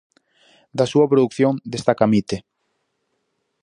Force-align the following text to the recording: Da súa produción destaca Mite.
Da 0.77 0.85
súa 0.91 1.09
produción 1.11 1.53
destaca 1.73 2.09
Mite. 2.11 2.37